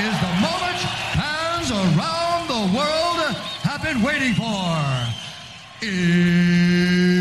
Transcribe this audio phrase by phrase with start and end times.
[0.00, 0.78] is the moment
[1.14, 3.20] fans around the world
[3.62, 4.74] have been waiting for.
[5.80, 7.16] It's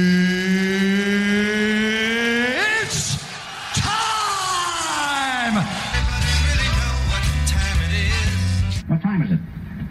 [3.75, 5.53] time!
[8.87, 9.39] What time is it?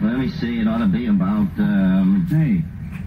[0.01, 0.59] Let me see.
[0.59, 2.27] It ought to be about, um...
[2.29, 2.61] Hey,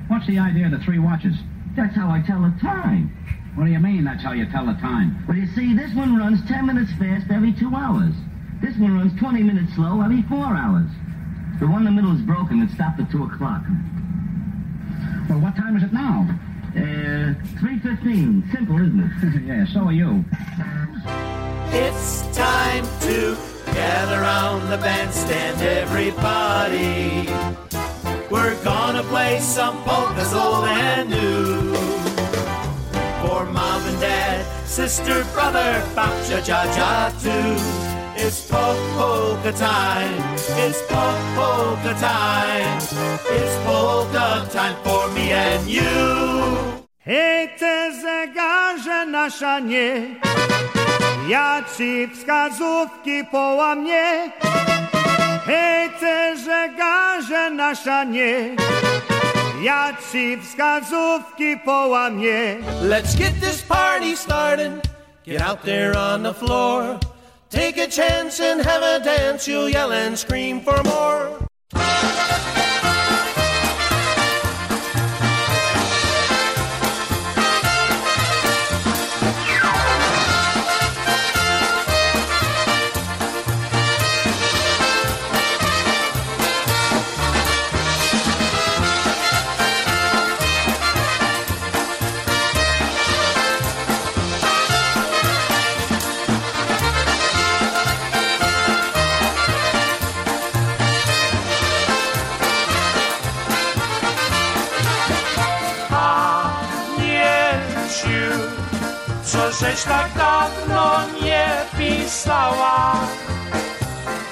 [0.09, 1.37] what's the idea of the three watches?
[1.77, 3.11] That's how I tell the time.
[3.57, 5.23] What do you mean that's how you tell the time?
[5.29, 8.15] Well, you see, this one runs 10 minutes fast every two hours.
[8.61, 10.89] This one runs 20 minutes slow every four hours.
[11.61, 12.63] The one in the middle is broken.
[12.63, 13.63] It stopped at 2 o'clock.
[15.29, 16.27] Well, what time is it now?
[16.75, 18.53] Uh, 3.15.
[18.53, 19.43] Simple, isn't it?
[19.47, 20.25] yeah, so are you.
[21.69, 27.29] It's time to gather around the bandstand, everybody.
[28.31, 31.75] We're gonna play some polkas old and new.
[33.23, 37.96] For mom and dad, sister, brother, babcia, ja, too.
[38.19, 40.35] It's polka time.
[40.65, 42.79] It's polka time.
[43.37, 46.77] It's polka time for me and you.
[47.07, 50.17] Hej, te zegarze nasza nie,
[51.29, 54.31] ja ci wskazówki połamie.
[55.47, 58.57] Hej, te zegarze nasza nie,
[59.63, 62.57] ja ci wskazówki połamie.
[62.83, 64.73] Let's get this party started.
[65.25, 66.99] Get out there on the floor.
[67.51, 69.47] Take a chance and have a dance.
[69.47, 72.56] You'll yell and scream for more.
[109.61, 111.47] Żeś tak dawno nie
[111.79, 112.95] pisała.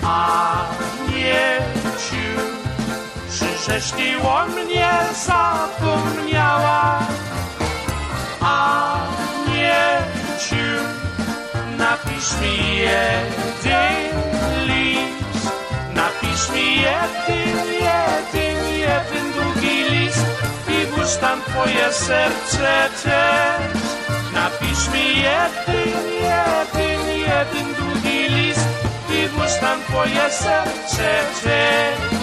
[0.03, 0.67] A
[1.09, 1.59] nie
[1.99, 2.41] ciu,
[3.39, 4.91] czy żeś ty o mnie
[5.27, 6.99] zapomniała?
[8.41, 8.97] A
[9.49, 9.99] nie
[10.49, 10.67] ciu,
[11.79, 14.09] napisz mi jeden
[14.67, 15.51] list,
[15.95, 20.27] napisz mi jeden, jeden, jeden długi list
[20.69, 23.84] i włóż tam twoje serce też.
[24.59, 26.45] πεις μια την, μια
[26.75, 28.61] την, μια την του γυλής,
[29.09, 30.57] τη γουσταν πόλια σε,
[31.43, 32.14] σε.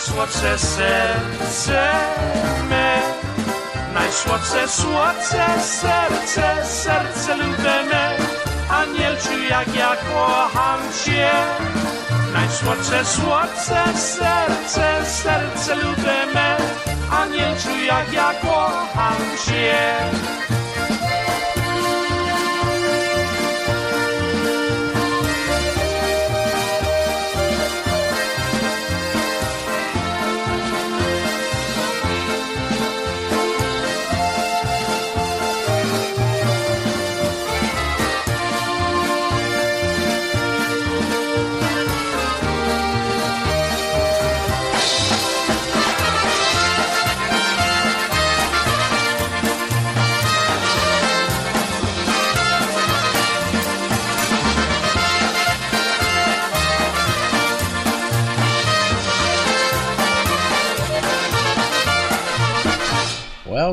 [0.00, 1.90] Najsłodsze serce
[2.68, 3.00] me.
[3.94, 8.16] Najsłodsze, serce, serce lubene
[8.70, 11.30] Anielciu, jak ja kocham cię.
[12.32, 16.56] Najsłodsze, słodce serce, serce lubene
[17.10, 20.49] Anielciu, jak ja kocham cię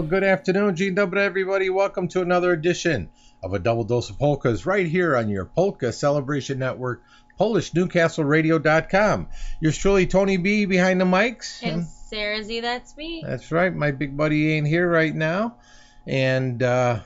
[0.08, 1.70] good afternoon, Gene Dubra, everybody.
[1.70, 3.10] Welcome to another edition
[3.44, 7.04] of a double dose of polkas right here on your Polka Celebration Network,
[7.38, 9.28] PolishNewcastleRadio.com.
[9.60, 11.62] Yours truly, Tony B, behind the mics.
[11.62, 13.22] And Sarah Z, that's me.
[13.26, 13.76] That's right.
[13.76, 15.58] My big buddy ain't here right now,
[16.06, 17.02] and uh,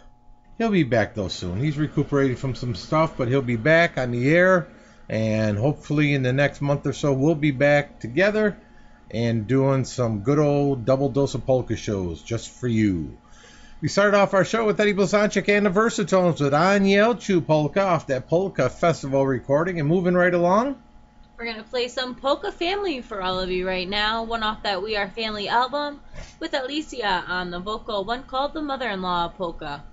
[0.60, 1.60] he'll be back though soon.
[1.60, 4.68] He's recuperating from some stuff, but he'll be back on the air,
[5.10, 8.60] and hopefully in the next month or so we'll be back together
[9.14, 13.18] and doing some good old double dose of polka shows just for you.
[13.82, 18.08] We started off our show with Eddie Blazonczyk and the Versatones with Anielciu Polka off
[18.08, 19.80] that Polka Festival recording.
[19.80, 20.76] And moving right along,
[21.38, 24.22] We're gonna play some Polka Family for all of you right now.
[24.24, 26.00] One off that We Are Family album
[26.40, 29.84] with Alicia on the vocal, one called the Mother-in-Law Polka.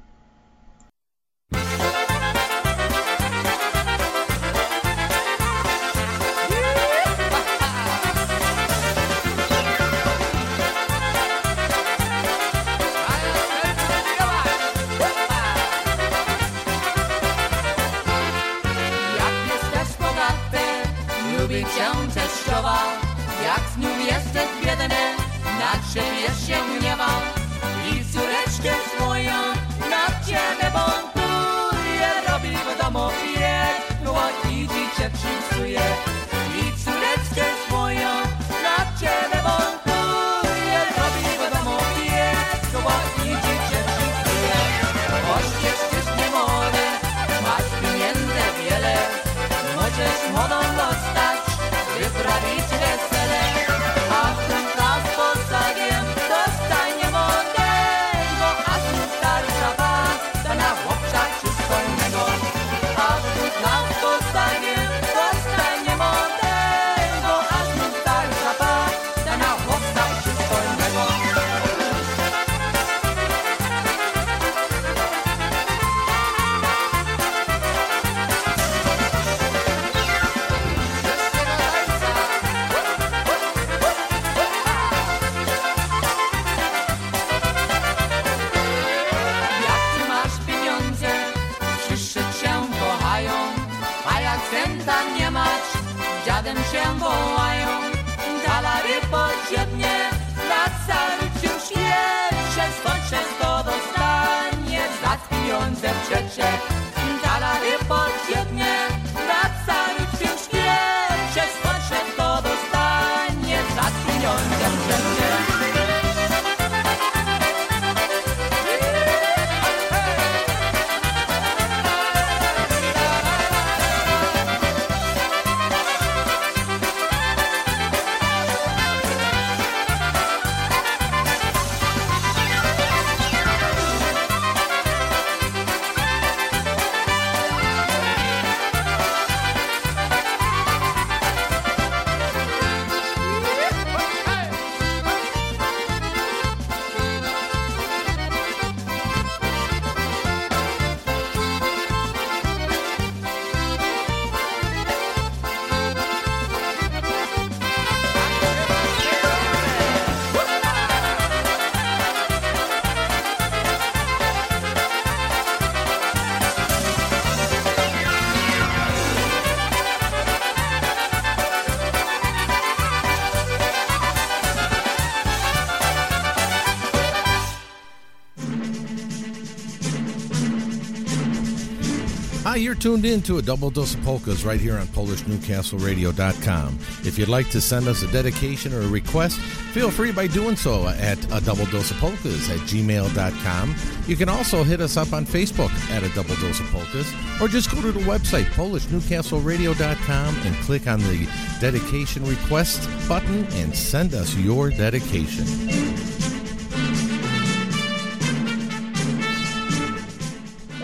[182.79, 186.79] Tuned in to a double dose of polkas right here on PolishNewcastleRadio.com.
[187.05, 190.57] If you'd like to send us a dedication or a request, feel free by doing
[190.57, 193.75] so at a double dose of polkas at gmail.com.
[194.07, 197.49] You can also hit us up on Facebook at a double dose of polkas, or
[197.49, 201.29] just go to the website PolishNewcastleRadio.com and click on the
[201.61, 205.78] dedication request button and send us your dedication.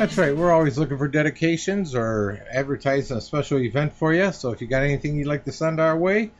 [0.04, 0.36] That's right.
[0.36, 4.32] We're always looking for dedications or advertising a special event for you.
[4.32, 6.30] So if you got anything you'd like to send our way,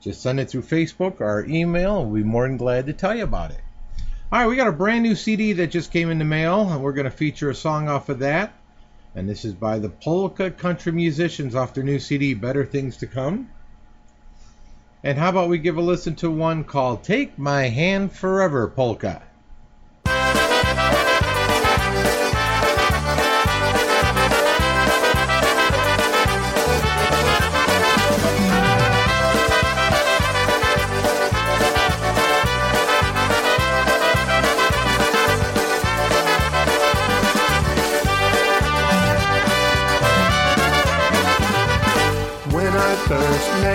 [0.00, 3.22] just send it through Facebook or email, we'll be more than glad to tell you
[3.22, 3.60] about it.
[4.32, 6.82] All right, we got a brand new CD that just came in the mail, and
[6.82, 8.52] we're going to feature a song off of that.
[9.14, 13.06] And this is by the Polka Country Musicians off their new CD, Better Things to
[13.06, 13.48] Come.
[15.04, 19.22] And how about we give a listen to one called Take My Hand Forever Polka?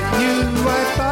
[0.02, 1.11] Met you, I thought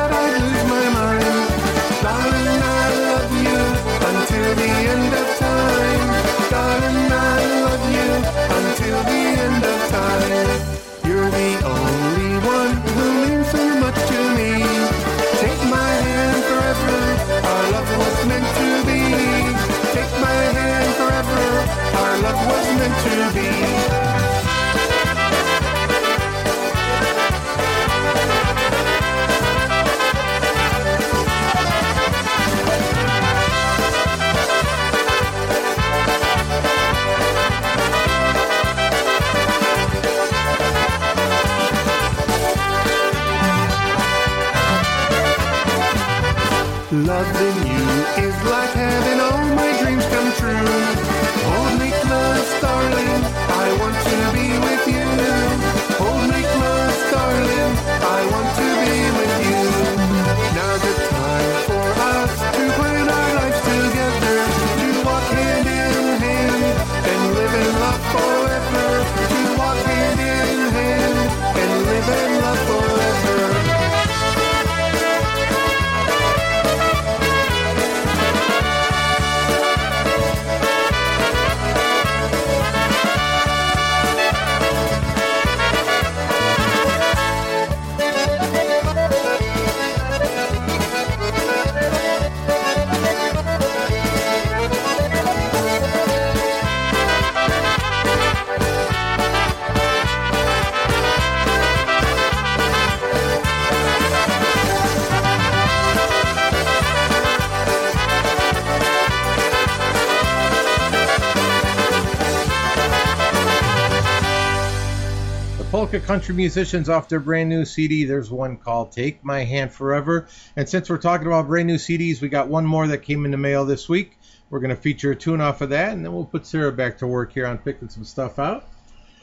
[115.80, 118.04] Polka Country Musicians off their brand new CD.
[118.04, 120.28] There's one called Take My Hand Forever.
[120.58, 123.32] And since we're talking about brand new CDs, we got one more that came in
[123.32, 124.20] the mail this week.
[124.50, 126.98] We're going to feature a tune off of that, and then we'll put Sarah back
[126.98, 128.68] to work here on picking some stuff out.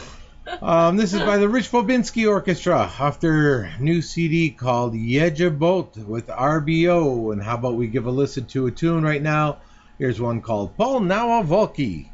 [0.63, 5.97] Um, this is by the Rich Bobinski Orchestra off their new CD called Yeja Boat
[5.97, 7.33] with RBO.
[7.33, 9.59] And how about we give a listen to a tune right now?
[9.99, 12.11] Here's one called Paul Nawa Volki.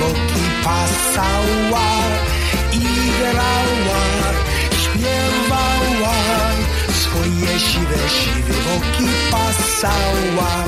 [0.00, 1.88] Boki pasała
[2.72, 2.84] i
[3.18, 4.02] grała,
[4.82, 6.16] śpiewała,
[7.00, 10.64] swoje siwe, siwe boki pasała.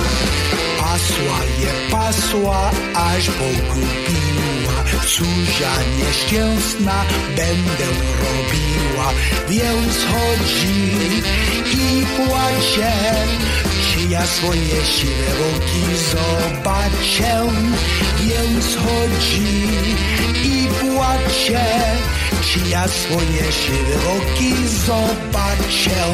[0.80, 4.76] Pasła je pasła, aż pogubiła.
[5.02, 7.04] Cóża nieszczęsna
[7.36, 7.86] będę
[8.22, 9.12] robiła,
[9.48, 10.90] więc chodzi
[11.72, 12.92] i płacze.
[13.92, 17.48] Czy ja swoje siwe boki zobaczę?
[18.28, 19.68] Więc chodzi
[20.44, 21.64] i płacze.
[22.42, 24.54] Czy ja swoje siwe boki
[24.86, 26.04] zobaczę?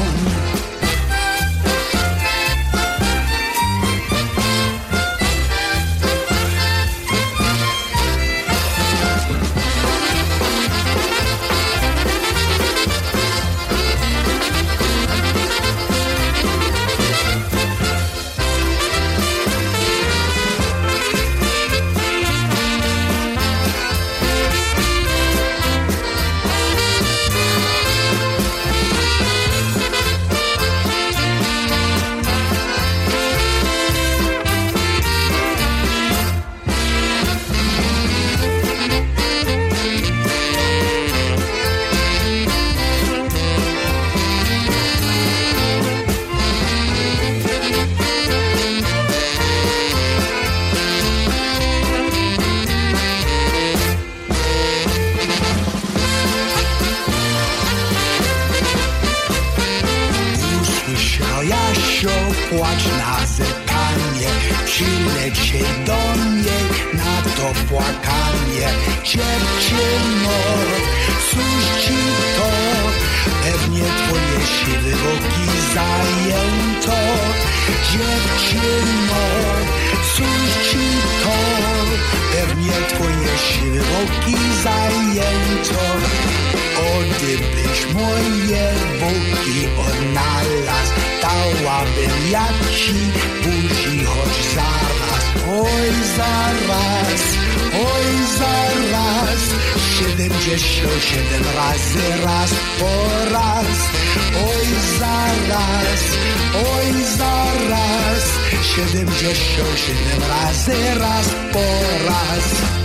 [108.75, 111.61] Siedemdziesiąt siedem razy raz po
[112.07, 112.84] raz.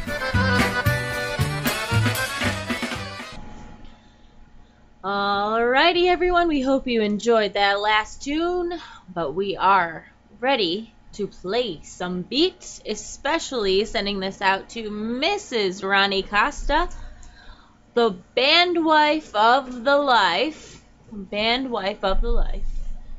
[5.03, 6.49] Alrighty, everyone.
[6.49, 8.79] We hope you enjoyed that last tune,
[9.13, 10.07] but we are
[10.41, 15.87] ready to play some beats, especially sending this out to Mrs.
[15.87, 16.89] Ronnie Costa,
[17.95, 20.83] the band wife of the life.
[21.13, 22.69] Band wife of the life.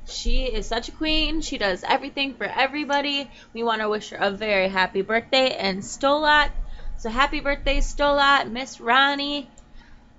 [0.08, 1.42] She is such a queen.
[1.42, 3.30] She does everything for everybody.
[3.54, 6.52] We want to wish her a very happy birthday and Stolat.
[6.98, 9.50] So happy birthday, Stolat, Miss Ronnie.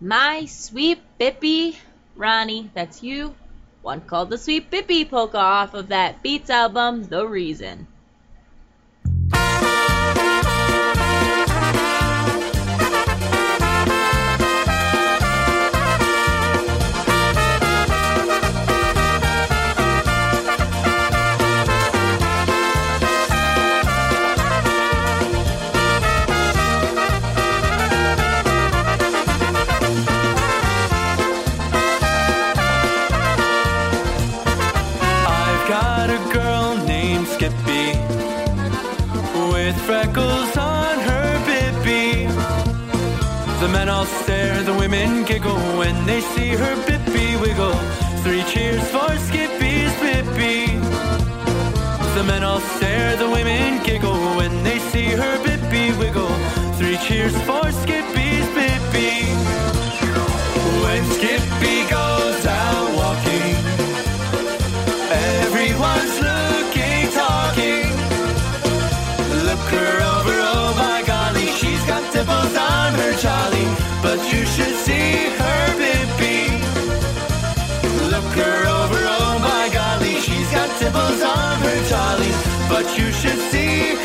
[0.01, 1.77] My sweet Bippy.
[2.15, 3.35] Ronnie, that's you.
[3.83, 7.89] One called the Sweet Bippy polka off of that Beats album, The Reason.
[46.35, 47.79] See her bippy wiggle.
[48.23, 50.81] Three cheers for Skippy's bippy.
[52.15, 56.35] The men all stare, the women giggle when they see her bippy wiggle.
[56.79, 59.82] Three cheers for Skippy's bippy.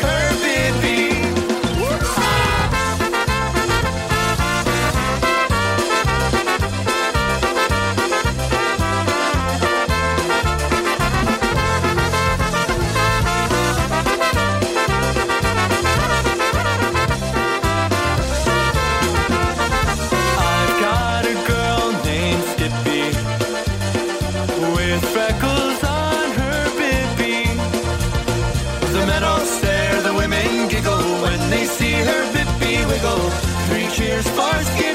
[0.00, 0.47] See
[34.18, 34.87] Three cheers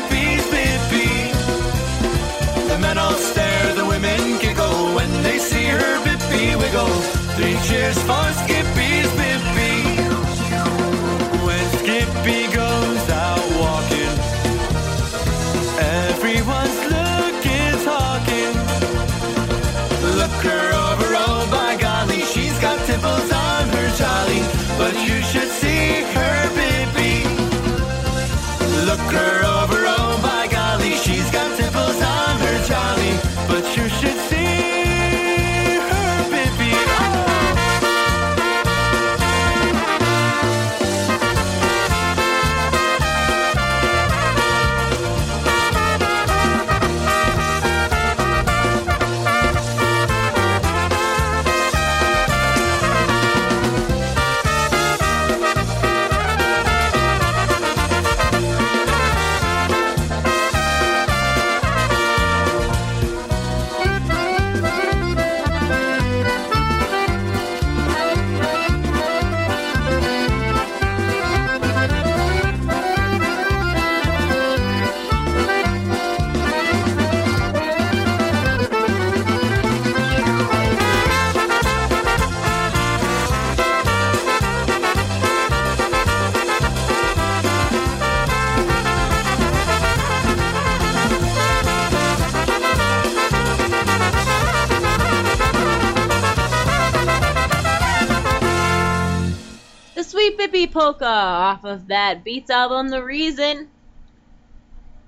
[100.73, 103.69] Polka off of that Beats album, The Reason.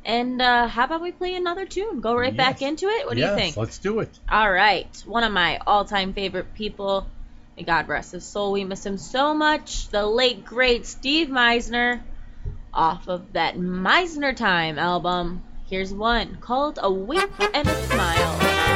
[0.05, 1.99] And uh, how about we play another tune?
[1.99, 3.07] Go right back into it?
[3.07, 3.57] What do you think?
[3.57, 4.09] let's do it.
[4.29, 4.87] All right.
[5.07, 7.07] One of my all time favorite people.
[7.57, 8.51] May God rest his soul.
[8.51, 9.87] We miss him so much.
[9.87, 12.01] The late, great Steve Meisner
[12.71, 15.41] off of that Meisner Time album.
[15.67, 18.74] Here's one called A Wink and a Smile.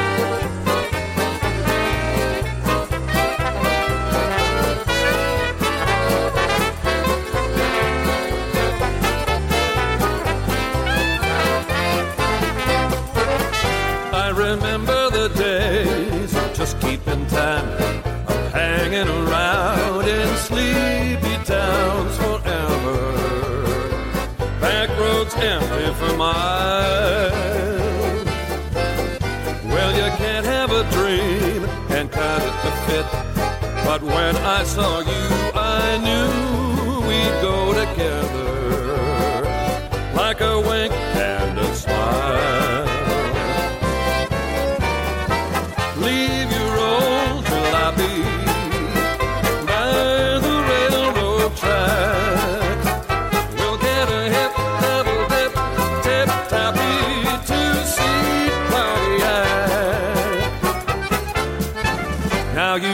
[17.30, 17.68] Time,
[18.28, 22.98] of hanging around in sleepy towns forever.
[24.60, 27.32] Back roads empty for miles.
[29.72, 31.64] Well, you can't have a dream
[31.96, 33.06] and cut it to fit.
[33.84, 36.69] But when I saw you, I knew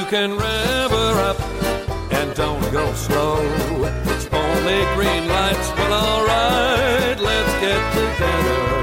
[0.09, 1.41] can rev her up
[2.13, 3.41] and don't go slow.
[4.05, 8.76] It's only green lights, well, alright, let's get together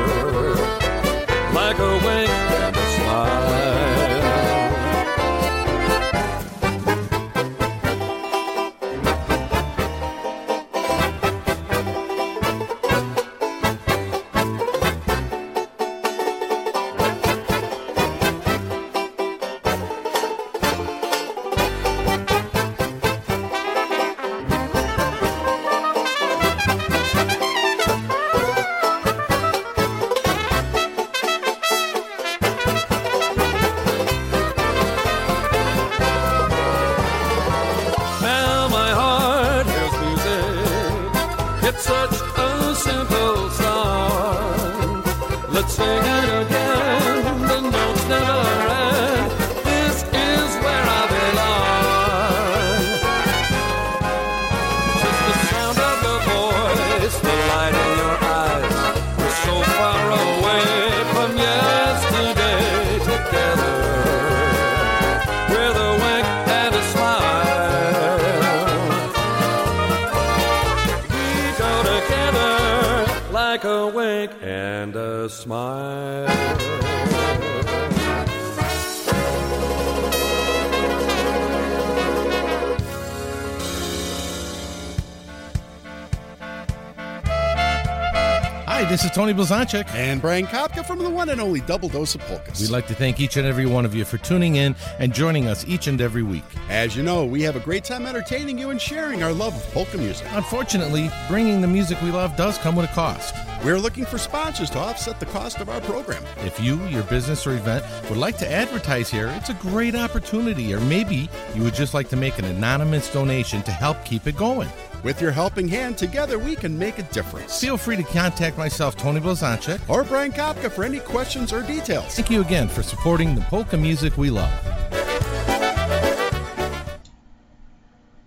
[89.34, 89.84] Tony.
[89.94, 92.62] And Brian Kapka from the one and only Double Dose of Polkas.
[92.62, 95.48] We'd like to thank each and every one of you for tuning in and joining
[95.48, 96.44] us each and every week.
[96.70, 99.74] As you know, we have a great time entertaining you and sharing our love of
[99.74, 100.28] polka music.
[100.32, 103.36] Unfortunately, bringing the music we love does come with a cost.
[103.64, 106.22] We're looking for sponsors to offset the cost of our program.
[106.40, 110.74] If you, your business, or event would like to advertise here, it's a great opportunity.
[110.74, 114.36] Or maybe you would just like to make an anonymous donation to help keep it
[114.36, 114.70] going.
[115.04, 117.60] With your helping hand, together we can make a difference.
[117.60, 119.82] Feel free to contact myself, Tony Blazonczyk.
[119.90, 122.16] Or Brian Kapka for any questions or details.
[122.16, 124.50] Thank you again for supporting the polka music we love.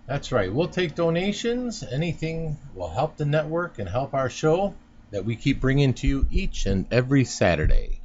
[0.05, 0.53] That's right.
[0.53, 1.83] We'll take donations.
[1.83, 4.73] Anything will help the network and help our show
[5.11, 7.99] that we keep bringing to you each and every Saturday.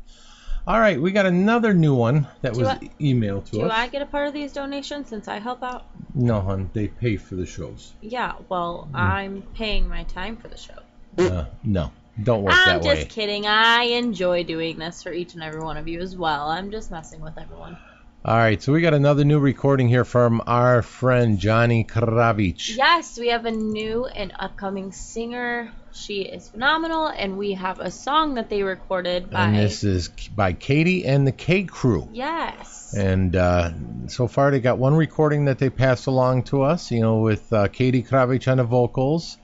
[0.66, 3.68] All right, we got another new one that Do was I- emailed to Do us.
[3.68, 5.86] Do I get a part of these donations since I help out?
[6.14, 7.94] No, hon, they pay for the shows.
[8.00, 8.96] Yeah, well, Hmm.
[8.96, 10.78] I'm paying my time for the show.
[11.18, 11.90] Uh, no,
[12.22, 13.46] don't work I'm that just kidding.
[13.46, 16.48] I enjoy doing this for each and every one of you as well.
[16.48, 17.76] I'm just messing with everyone.
[18.24, 22.76] All right, so we got another new recording here from our friend Johnny Kravich.
[22.76, 25.72] Yes, we have a new and upcoming singer.
[25.94, 29.44] She is phenomenal, and we have a song that they recorded by.
[29.44, 32.08] And this is by Katie and the K Crew.
[32.12, 32.94] Yes.
[32.96, 33.72] And uh,
[34.06, 37.52] so far, they got one recording that they passed along to us, you know, with
[37.52, 39.38] uh, Katie Kravich on the vocals,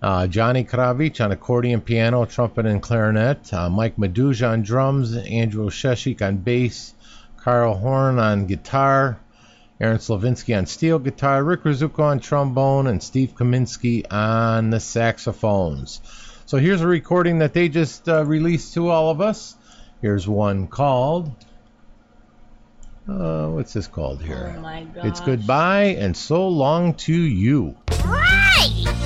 [0.00, 5.68] uh, Johnny Kravich on accordion, piano, trumpet, and clarinet, uh, Mike Meduja on drums, Andrew
[5.68, 6.94] Sheshik on bass,
[7.36, 9.18] Carl Horn on guitar,
[9.82, 16.00] Aaron Slavinsky on steel guitar, Rick Rizuko on trombone, and Steve Kaminsky on the saxophones.
[16.46, 19.56] So here's a recording that they just uh, released to all of us.
[20.00, 21.34] Here's one called.
[23.08, 24.54] Uh, what's this called here?
[24.56, 25.04] Oh my gosh.
[25.04, 27.76] It's goodbye and so long to you.
[28.76, 29.01] You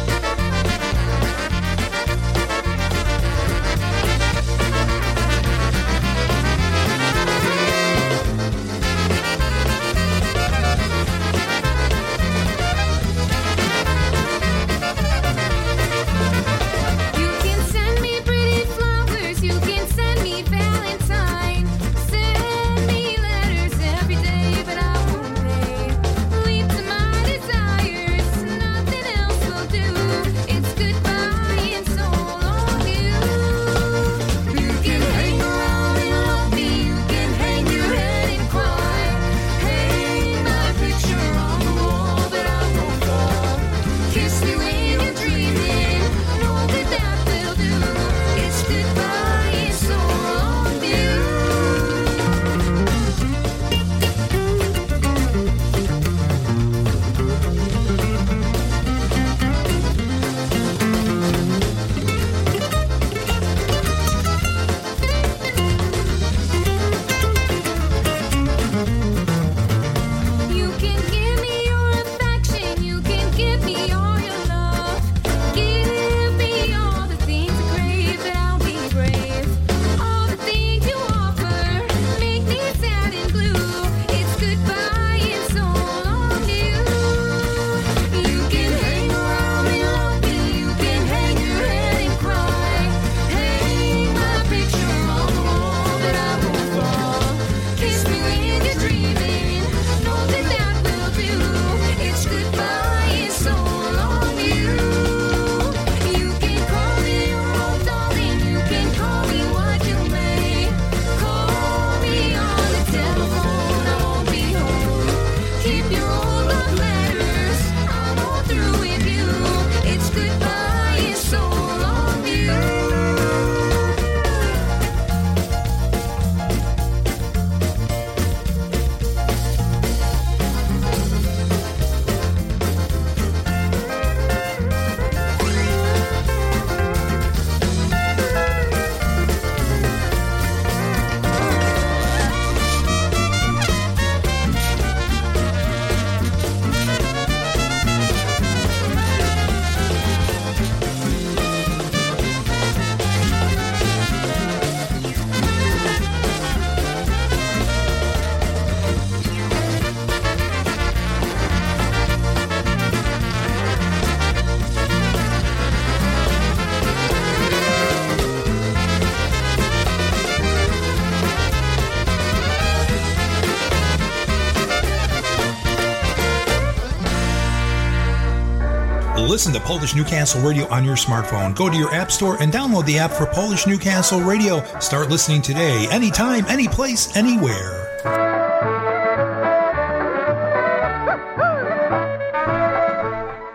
[179.46, 181.54] Listen to Polish Newcastle Radio on your smartphone.
[181.54, 184.61] Go to your app store and download the app for Polish Newcastle Radio.
[184.80, 188.02] Start listening today, anytime, any place, anywhere.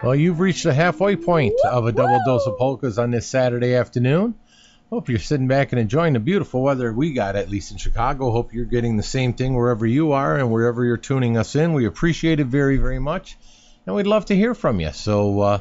[0.01, 3.75] Well, you've reached the halfway point of a double dose of polkas on this Saturday
[3.75, 4.35] afternoon.
[4.89, 8.31] Hope you're sitting back and enjoying the beautiful weather we got, at least in Chicago.
[8.31, 11.73] Hope you're getting the same thing wherever you are and wherever you're tuning us in.
[11.73, 13.37] We appreciate it very, very much.
[13.85, 14.93] And we'd love to hear from you.
[14.93, 15.59] So, uh,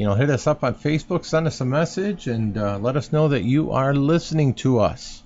[0.00, 3.12] you know, hit us up on Facebook, send us a message, and uh, let us
[3.12, 5.22] know that you are listening to us.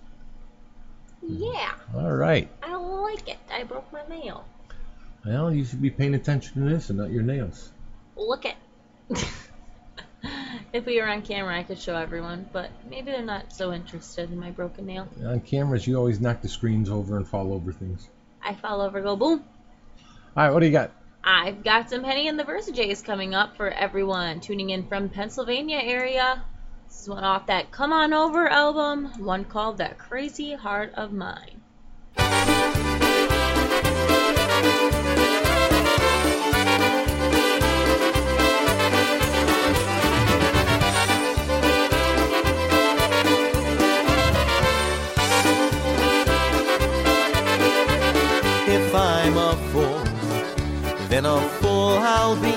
[1.22, 2.48] Yeah, All right.
[2.60, 3.38] I like it.
[3.48, 4.44] I broke my nail.
[5.24, 7.70] Well, you should be paying attention to this and not your nails.
[8.16, 8.56] look at.
[10.72, 14.32] if we were on camera, I could show everyone, but maybe they're not so interested
[14.32, 15.06] in my broken nail.
[15.24, 18.08] On cameras, you always knock the screens over and fall over things.
[18.42, 19.44] I fall over, go boom.
[20.36, 20.90] All right, what do you got?
[21.44, 25.76] I've got some Henny and the Versajays coming up for everyone tuning in from Pennsylvania
[25.76, 26.42] area.
[26.88, 31.12] This is one off that Come On Over album, one called That Crazy Heart of
[31.12, 31.60] Mine.
[51.34, 52.54] A fool I'll be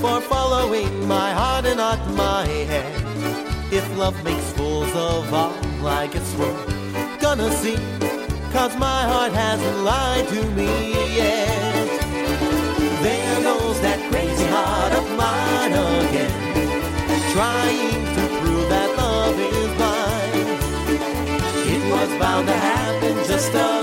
[0.00, 2.92] for following my heart and not my head.
[3.72, 7.78] If love makes fools of all, I guess we're gonna see.
[8.52, 10.70] Cause my heart hasn't lied to me
[11.16, 11.88] yet.
[13.04, 16.34] There goes that crazy heart of mine again,
[17.34, 20.48] trying to prove that love is mine.
[21.74, 23.79] It was bound to happen, just a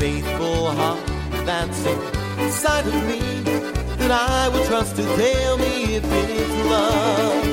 [0.00, 0.98] faithful heart
[1.44, 1.84] that's
[2.40, 3.20] inside of me
[4.00, 7.44] that I will trust to tell me if it's love.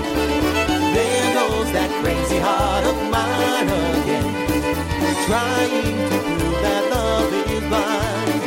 [0.96, 4.30] There goes that crazy heart of mine again,
[5.28, 8.42] trying to prove that love is mine.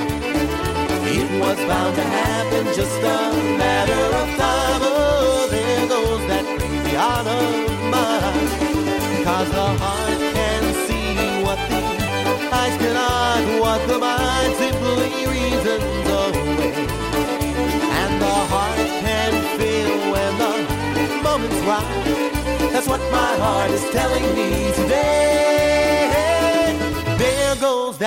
[1.16, 3.20] It was bound to happen, just a
[3.60, 4.80] matter of time.
[4.82, 7.52] Oh, there goes that crazy heart of
[7.92, 9.24] mine.
[9.26, 10.09] Cause the heart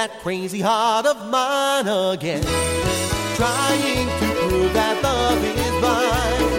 [0.04, 2.44] that crazy heart of mine again,
[3.40, 6.52] trying to prove that love is mine.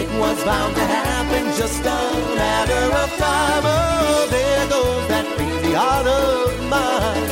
[0.00, 2.00] It was bound to happen, just a
[2.40, 3.64] matter of time.
[3.66, 7.28] Oh, there goes that crazy heart of mine.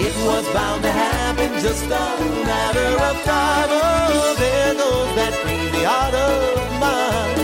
[0.00, 2.06] It was bound to happen, just a
[2.48, 3.68] matter of time.
[3.68, 7.37] Oh, there goes that crazy heart of mine.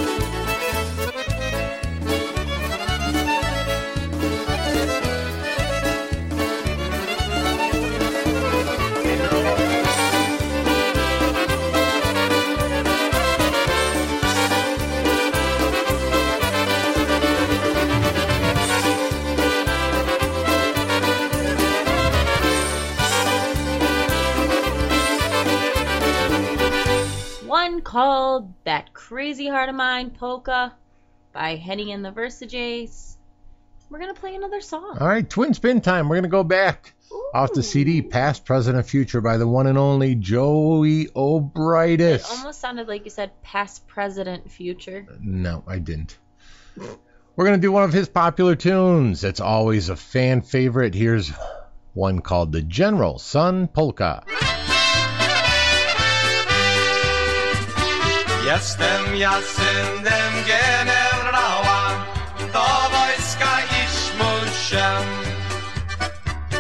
[27.95, 30.75] Called That Crazy Heart of Mine Polka
[31.33, 33.15] by Henny and the Versajays.
[33.89, 34.99] We're going to play another song.
[35.01, 36.09] All right, twin spin time.
[36.09, 36.93] We're going to go back
[37.33, 41.07] off the CD Past, Present, and Future by the one and only Joey
[42.33, 45.07] It almost sounded like you said past, present, future.
[45.21, 46.19] No, I didn't.
[46.77, 49.23] We're going to do one of his popular tunes.
[49.23, 50.97] It's always a fan favorite.
[50.97, 51.31] Here's
[51.93, 54.25] one called The General Son Polka.
[58.45, 62.05] Jestem ja synem generała,
[62.53, 64.97] do wojska iść muszę.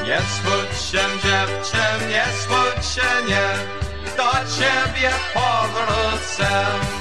[0.04, 3.48] Nie smuć się dziewczę, nie smuć się nie,
[4.16, 6.93] do ciebie powrócę.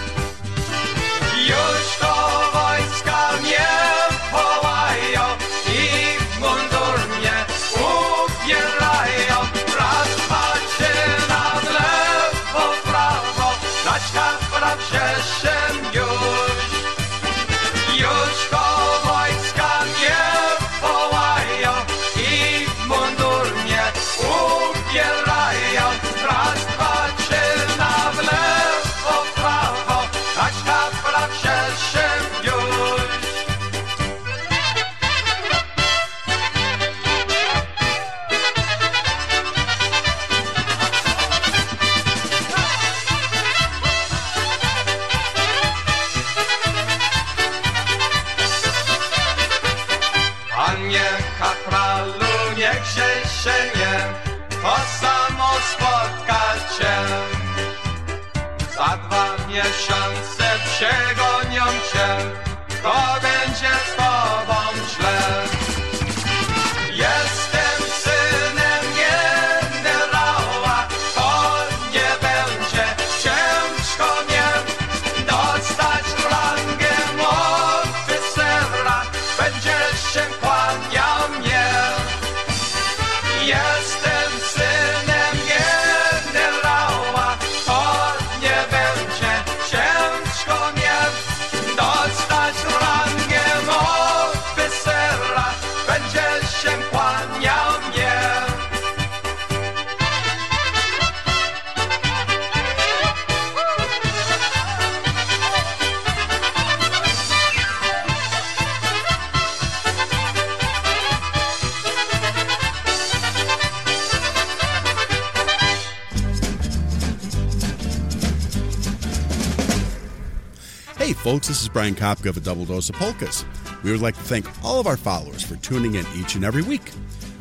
[121.13, 123.45] Hey, folks, this is Brian Kapka of A Double Dose of Polkas.
[123.83, 126.63] We would like to thank all of our followers for tuning in each and every
[126.63, 126.91] week.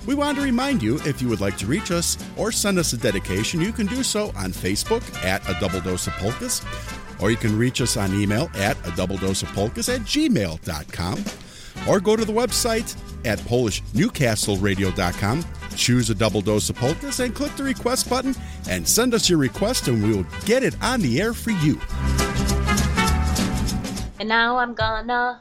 [0.04, 2.92] We want to remind you if you would like to reach us or send us
[2.92, 6.60] a dedication, you can do so on Facebook at A Double Dose of Polkas,
[7.18, 11.24] or you can reach us on email at a double dose of polkas at gmail.com,
[11.88, 12.94] or go to the website
[13.24, 15.44] at PolishNewcastleRadio.com,
[15.76, 18.34] choose a double dose of polkas, and click the request button
[18.68, 21.80] and send us your request, and we will get it on the air for you.
[24.22, 25.40] And now I'm gonna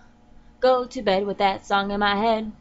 [0.59, 2.51] go to bed with that song in my head.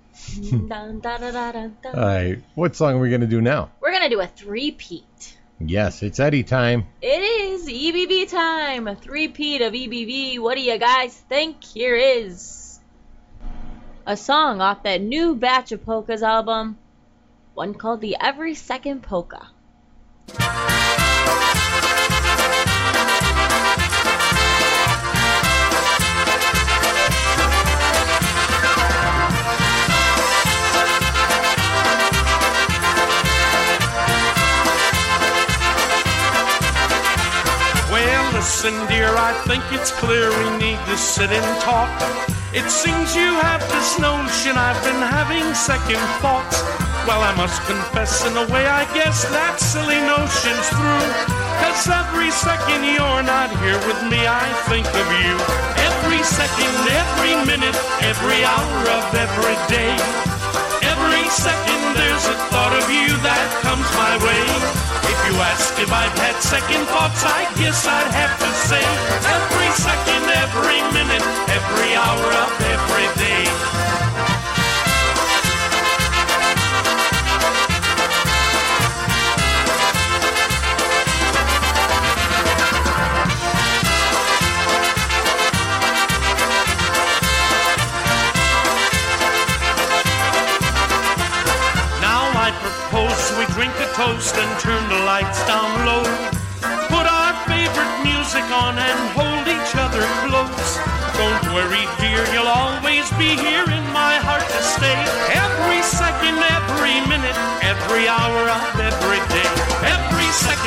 [0.68, 1.94] Dun, da, da, dun, dun.
[1.94, 3.70] All right, what song are we going to do now?
[3.80, 5.38] We're gonna do a three-peat.
[5.60, 6.86] Yes, it's Eddie time.
[7.00, 10.38] It is EBB time, a three-peat of EBB.
[10.40, 11.64] What do you guys think?
[11.64, 12.78] Here is
[14.04, 16.76] a song off that new Batch of Polkas album,
[17.54, 19.48] one called the Every Second Polka.
[38.41, 41.93] Listen, dear, I think it's clear we need to sit and talk.
[42.57, 46.57] It seems you have this notion I've been having second thoughts.
[47.05, 51.09] Well, I must confess, in a way, I guess that silly notion's through.
[51.61, 55.36] Cause every second you're not here with me, I think of you.
[55.76, 60.39] Every second, every minute, every hour of every day.
[61.30, 64.42] Second there's a thought of you that comes my way.
[65.06, 68.82] If you ask if I've had second thoughts, I guess I'd have to say
[69.30, 71.22] every second, every minute,
[71.54, 73.29] every hour of every day.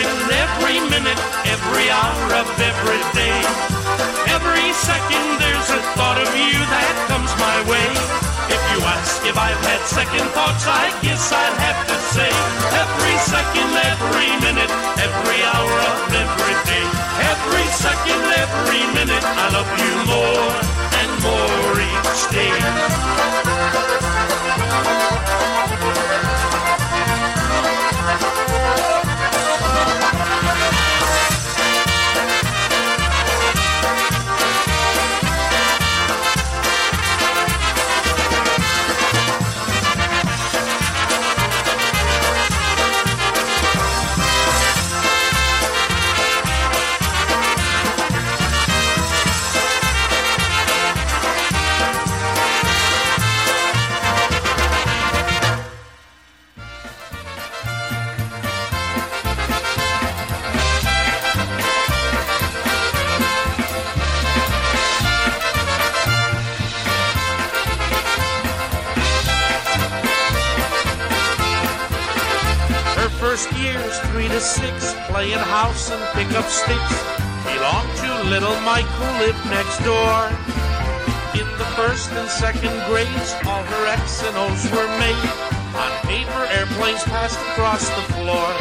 [0.04, 3.40] Every minute, every hour of every day.
[4.36, 7.88] Every second there's a thought of you that comes my way.
[8.52, 12.32] If you ask if I've had second thoughts, I guess I'd have to say
[12.84, 16.86] every second, every minute, every hour of every day.
[17.32, 20.52] Every second, every minute, I love you more
[21.00, 22.56] and more each day.
[78.44, 80.28] Little Mike who lived next door.
[81.32, 85.32] In the first and second grades, all her X and O's were made.
[85.72, 88.52] On paper, airplanes passed across the floor.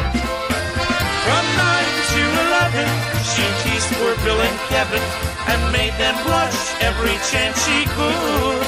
[1.27, 2.87] From nine to eleven,
[3.27, 5.03] She teased poor Bill and Kevin
[5.51, 8.63] and made them blush every chance she could.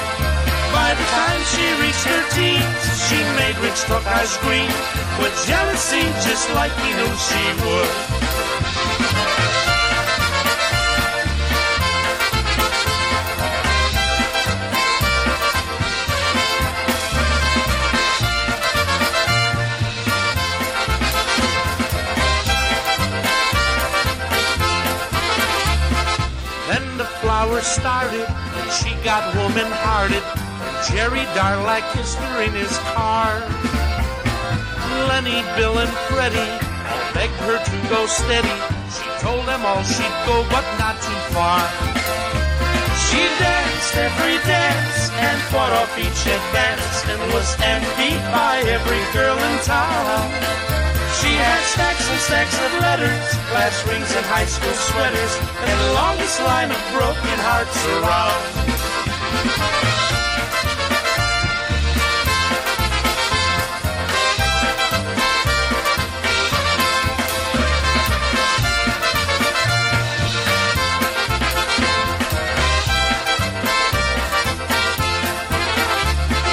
[0.76, 4.68] By the time she reached her teens, she made Rich Talk eyes green
[5.24, 8.25] with jealousy just like he knew she would.
[27.46, 30.26] Then started, and she got woman-hearted.
[30.90, 33.38] Jerry Darlack kissed her in his car.
[35.08, 36.58] Lenny, Bill, and Freddie
[37.14, 38.58] begged her to go steady.
[38.90, 41.62] She told them all she'd go, but not too far.
[43.08, 49.38] She danced every dance and fought off each advance and was envied by every girl
[49.38, 50.28] in town.
[51.22, 55.34] She had stacks and stacks of letters, glass rings and high school sweaters,
[55.64, 58.42] and the longest line of broken hearts around.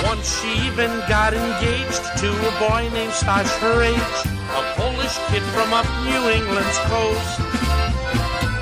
[0.04, 5.44] Once she even got engaged to a boy named Stash her age, a Polish kid
[5.54, 7.51] from up New England's coast.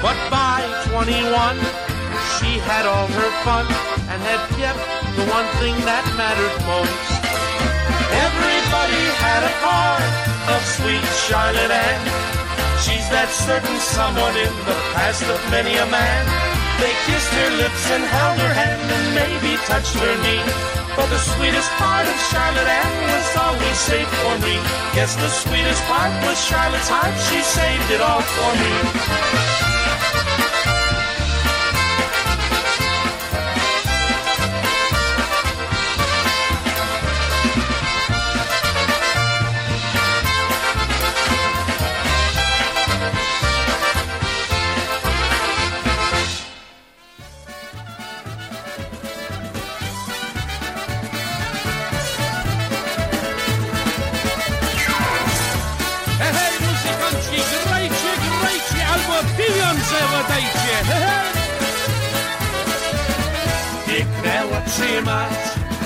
[0.01, 1.29] But by 21,
[2.41, 3.69] she had all her fun
[4.09, 4.81] and had kept
[5.13, 7.21] the one thing that mattered most.
[8.09, 10.01] Everybody had a part
[10.57, 12.01] of sweet Charlotte Ann.
[12.81, 16.25] She's that certain someone in the past of many a man.
[16.81, 20.41] They kissed her lips and held her hand and maybe touched her knee.
[20.97, 24.57] But the sweetest part of Charlotte Ann was always safe for me.
[24.97, 27.13] Yes, the sweetest part was Charlotte's heart.
[27.29, 29.50] She saved it all for me.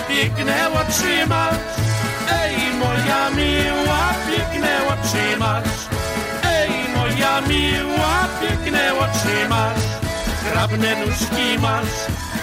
[0.09, 1.75] Piękne oczy masz.
[2.33, 5.79] Ej, moja miła, piękne oczy masz.
[6.45, 9.85] Ej, moja miła, piękne oczy masz.
[10.41, 11.95] Zgrabne nóżki masz,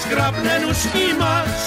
[0.06, 1.62] zgrabne nóżki masz.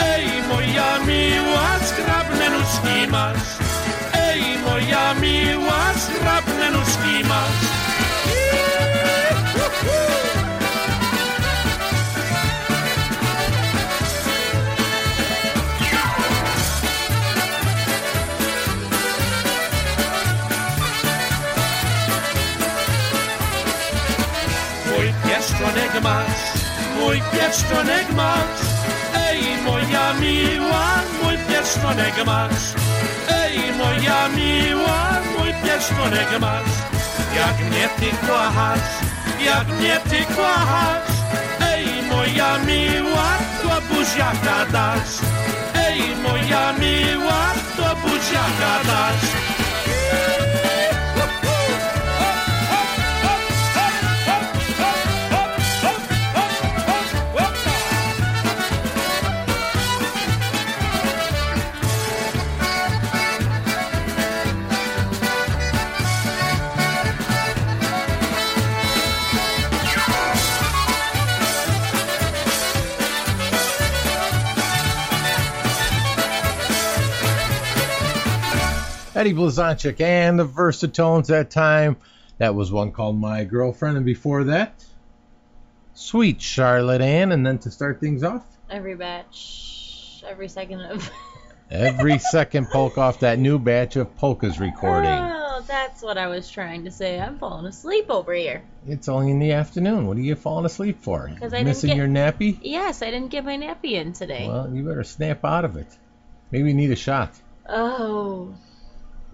[0.00, 3.48] Ej, moja miła, zgrabne nóżki masz.
[4.14, 7.67] Ej, moja miła, zgrabne nóżki masz.
[26.02, 26.42] Masz,
[27.00, 28.62] mój pieszczonek masz.
[29.14, 30.86] Ej, moja miła,
[31.22, 32.66] mój pieszczonek masz.
[33.30, 36.74] Ej, moja miła, mój pieszczonek masz.
[37.36, 38.90] Jak mnie ty kochasz,
[39.44, 41.12] jak mnie ty kochasz.
[41.60, 43.28] Ej, moja miła,
[43.62, 45.14] to buziaka dasz.
[45.74, 47.42] Ej, moja miła,
[47.76, 49.27] to buziaka dasz.
[79.18, 81.96] Eddie Blazonczyk and the Versatones that time.
[82.38, 84.84] That was one called My Girlfriend, and before that,
[85.94, 87.32] Sweet Charlotte Ann.
[87.32, 91.10] And then to start things off, Every batch, every second of.
[91.70, 95.10] every second polka off that new batch of polkas recording.
[95.10, 97.18] Oh, that's what I was trying to say.
[97.18, 98.62] I'm falling asleep over here.
[98.86, 100.06] It's only in the afternoon.
[100.06, 101.26] What are you falling asleep for?
[101.26, 102.56] 'Cause I didn't Missing get- your nappy?
[102.62, 104.46] Yes, I didn't get my nappy in today.
[104.46, 105.88] Well, you better snap out of it.
[106.52, 107.32] Maybe you need a shot.
[107.68, 108.54] Oh.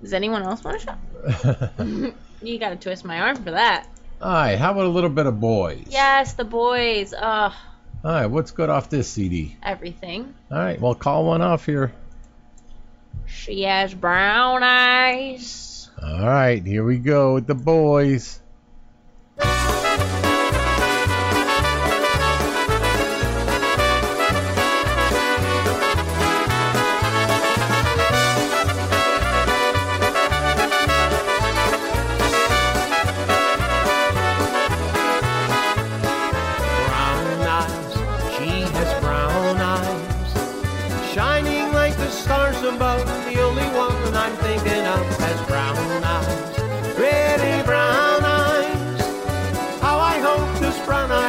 [0.05, 0.99] Does anyone else want a shot?
[2.43, 3.89] you gotta twist my arm for that.
[4.21, 5.87] All right, how about a little bit of boys?
[5.89, 7.15] Yes, the boys.
[7.17, 7.53] Ugh,
[8.05, 9.57] All right, what's good off this CD?
[9.63, 10.35] everything.
[10.51, 11.91] All right, well, call one off here.
[13.25, 15.89] She has brown eyes.
[16.03, 18.41] All right, here we go with the boys.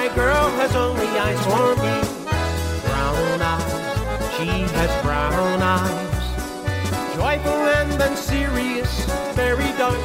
[0.05, 1.95] Brown-eyed girl has only eyes for me.
[2.85, 4.45] Brown eyes, she
[4.75, 7.15] has brown eyes.
[7.15, 9.99] Joyful and then serious, very dark,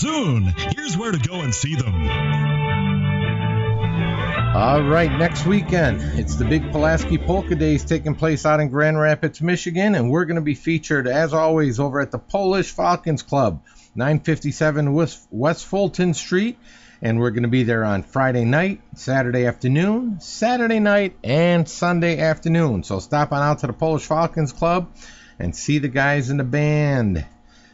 [0.00, 0.44] soon.
[0.46, 1.94] Here's where to go and see them.
[4.56, 8.98] All right, next weekend, it's the big Pulaski Polka Days taking place out in Grand
[8.98, 13.22] Rapids, Michigan, and we're going to be featured, as always, over at the Polish Falcons
[13.22, 13.62] Club,
[13.94, 14.94] 957
[15.30, 16.58] West, Fulton Street.
[17.02, 22.18] And we're going to be there on Friday night, Saturday afternoon, Saturday night, and Sunday
[22.20, 22.84] afternoon.
[22.84, 24.90] So stop on out to the Polish Falcons Club
[25.38, 27.26] and see the guys in the band.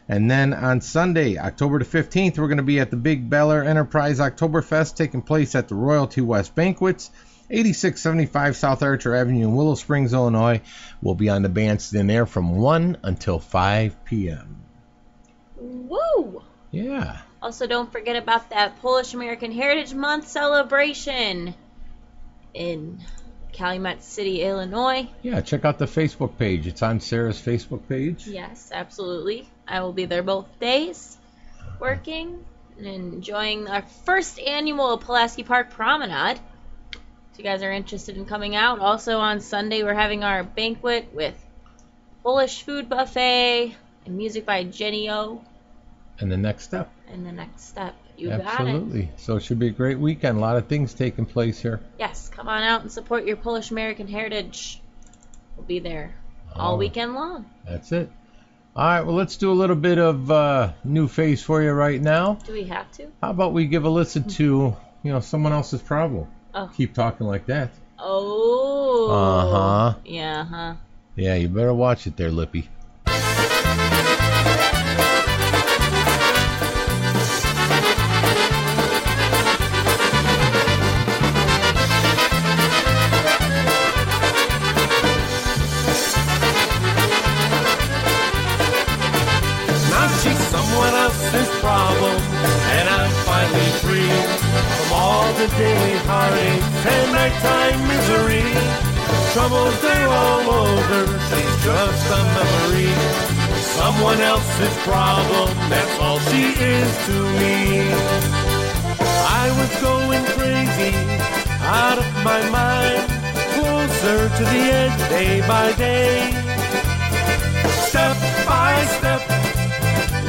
[0.09, 3.51] And then on Sunday, October the 15th, we're going to be at the Big Bel
[3.51, 7.11] Air Enterprise Oktoberfest taking place at the Royalty West Banquets,
[7.49, 10.61] 8675 South Archer Avenue in Willow Springs, Illinois.
[11.01, 14.63] We'll be on the bandstand there from 1 until 5 p.m.
[15.57, 16.41] Woo!
[16.71, 17.19] Yeah.
[17.41, 21.53] Also, don't forget about that Polish American Heritage Month celebration
[22.53, 22.99] in
[23.51, 25.09] Calumet City, Illinois.
[25.21, 26.65] Yeah, check out the Facebook page.
[26.65, 28.27] It's on Sarah's Facebook page.
[28.27, 29.49] Yes, absolutely.
[29.67, 31.17] I will be there both days,
[31.79, 32.43] working
[32.77, 36.39] and enjoying our first annual Pulaski Park Promenade.
[37.33, 41.09] If you guys are interested in coming out, also on Sunday we're having our banquet
[41.13, 41.35] with
[42.23, 45.41] Polish food buffet and music by Jenny O.
[46.19, 46.91] And the next step.
[47.09, 48.45] And the next step, you got it.
[48.45, 49.09] Absolutely.
[49.17, 50.37] So it should be a great weekend.
[50.37, 51.79] A lot of things taking place here.
[51.99, 54.81] Yes, come on out and support your Polish American heritage.
[55.55, 56.15] We'll be there
[56.55, 56.77] all Oh.
[56.77, 57.45] weekend long.
[57.67, 58.09] That's it.
[58.77, 61.99] All right, well, let's do a little bit of uh, new face for you right
[61.99, 62.37] now.
[62.45, 63.07] Do we have to?
[63.23, 66.27] How about we give a listen to, you know, someone else's problem?
[66.53, 66.69] Oh.
[66.77, 67.71] Keep talking like that.
[67.97, 69.09] Oh.
[69.09, 69.99] Uh-huh.
[70.05, 70.75] Yeah, huh.
[71.15, 72.69] Yeah, you better watch it there, Lippy.
[114.37, 116.29] To the edge day by day.
[117.89, 118.13] Step
[118.45, 119.21] by step,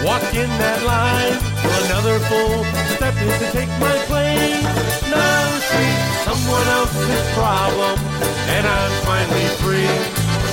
[0.00, 1.36] walking that line.
[1.84, 2.64] Another full
[2.96, 4.64] step is to take my place.
[5.12, 8.00] Now she's someone else's problem,
[8.56, 9.92] and I'm finally free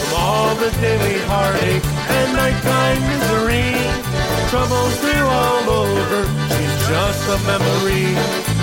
[0.04, 3.72] from all the daily heartache and nighttime misery.
[4.52, 8.55] Troubles through all over, she's just a memory.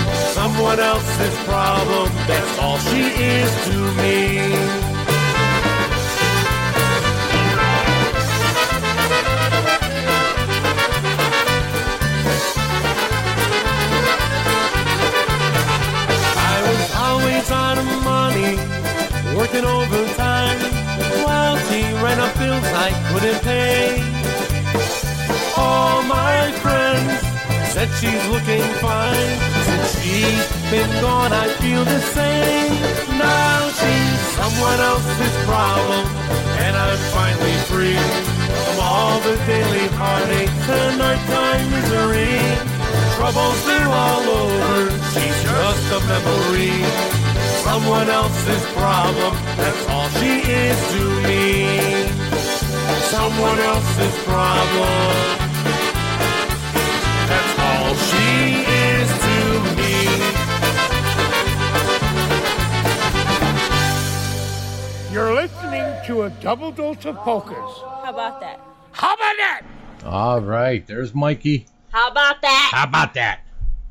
[0.43, 4.39] Someone else's problem, that's all she is to me.
[16.35, 18.57] I was always out of money,
[19.37, 20.59] working overtime,
[21.23, 24.03] while she ran up bills I couldn't pay.
[25.55, 27.13] All my friends
[27.71, 29.52] said she's looking fine.
[29.65, 32.73] Since she's been gone, I feel the same.
[33.17, 36.03] Now she's someone else's problem,
[36.65, 38.01] and I'm finally free
[38.65, 42.39] from all the daily heartaches and nighttime misery.
[43.15, 46.75] Troubles they're all over, she's just a memory.
[47.63, 52.09] Someone else's problem, that's all she is to me.
[53.13, 55.42] Someone else's problem.
[65.43, 67.57] Listening to a double dose of polkas.
[67.57, 68.61] How about that?
[68.93, 69.61] How about that?
[70.05, 71.65] All right, there's Mikey.
[71.91, 72.69] How about that?
[72.73, 73.41] How about that?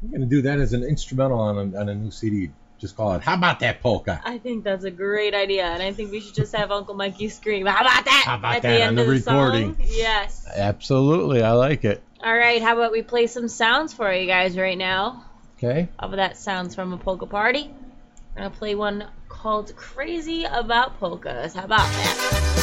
[0.02, 2.50] I'm gonna do that as an instrumental on a, on a new CD.
[2.78, 5.92] Just call it "How about that polka?" I think that's a great idea, and I
[5.92, 8.68] think we should just have Uncle Mikey scream, "How about that?" How about at that
[8.70, 9.74] the on end the of the recording?
[9.74, 9.86] song.
[9.90, 10.46] Yes.
[10.56, 12.02] Absolutely, I like it.
[12.24, 12.62] All right.
[12.62, 15.26] How about we play some sounds for you guys right now?
[15.58, 15.88] Okay.
[16.00, 17.70] How about that sounds from a polka party?
[18.34, 19.04] I'm gonna play one
[19.42, 22.61] called "Crazy About Polkas." How about that?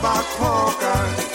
[0.00, 1.29] About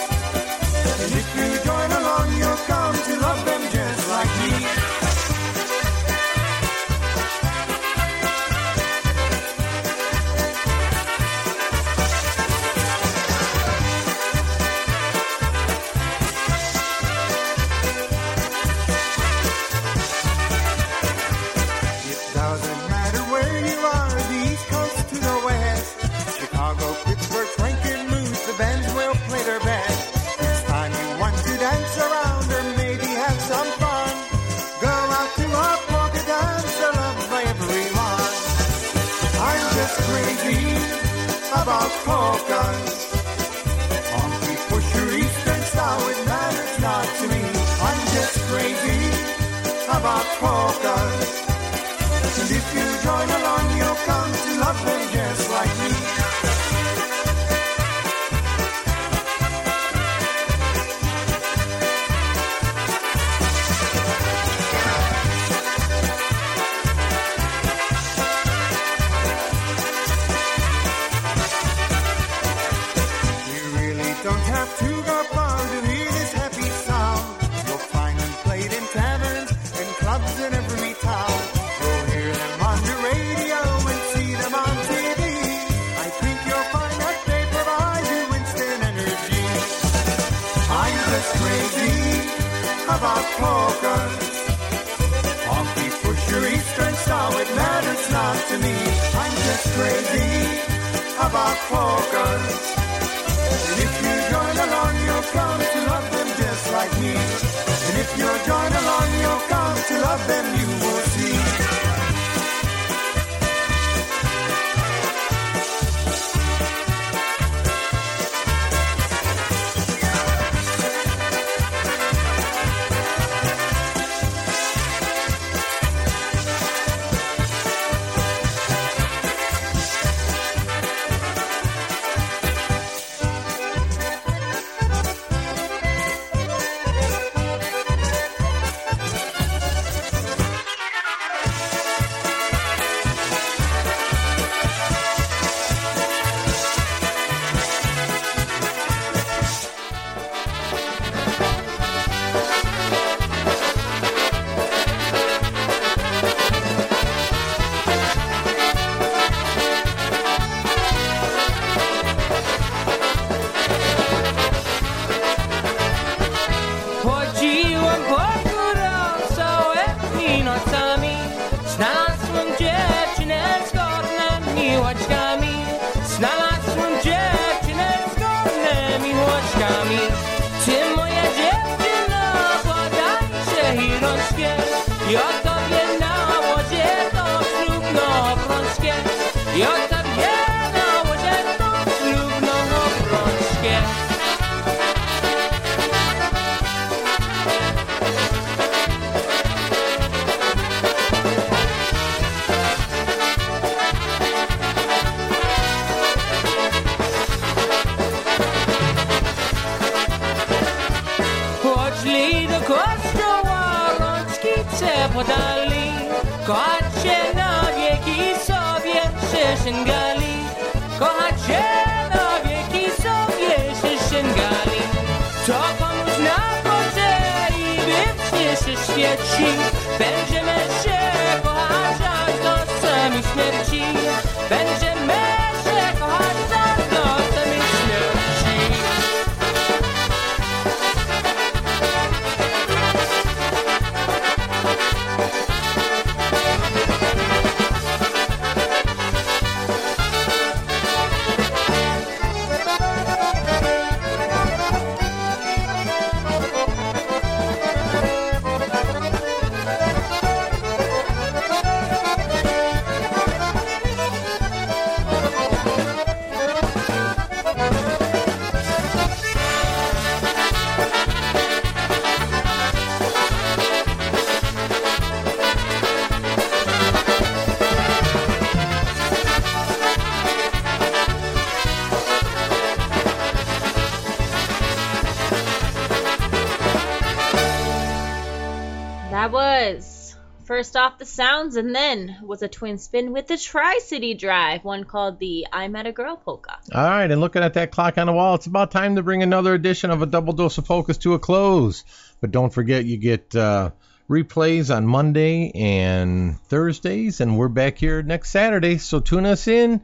[291.15, 295.47] sounds, and then was a twin spin with the Tri City Drive, one called the
[295.51, 296.57] I Met a Girl polka.
[296.73, 299.23] All right, and looking at that clock on the wall, it's about time to bring
[299.23, 301.83] another edition of a double dose of polkas to a close.
[302.21, 303.71] But don't forget, you get uh,
[304.09, 308.77] replays on Monday and Thursdays, and we're back here next Saturday.
[308.77, 309.81] So tune us in.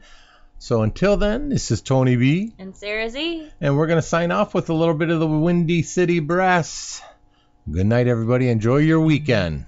[0.58, 3.50] So until then, this is Tony B, And Sarah Z.
[3.60, 7.02] and we're gonna sign off with a little bit of the Windy City Brass.
[7.68, 8.48] Good night, everybody.
[8.48, 9.66] Enjoy your weekend.